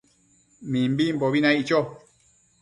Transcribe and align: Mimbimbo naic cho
Mimbimbo 0.71 1.25
naic 1.41 1.61
cho 1.67 1.79